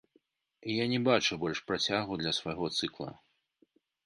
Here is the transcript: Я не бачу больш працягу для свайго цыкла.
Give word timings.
Я 0.75 0.85
не 0.93 0.99
бачу 1.07 1.37
больш 1.43 1.59
працягу 1.67 2.19
для 2.23 2.35
свайго 2.39 2.65
цыкла. 2.81 3.09